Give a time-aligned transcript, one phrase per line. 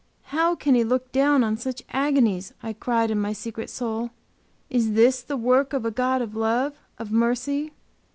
[0.33, 4.09] "How can He look down on such agonies?" I cried in my secret soul;
[4.67, 7.71] "is this the work of a God of love, of mercy?"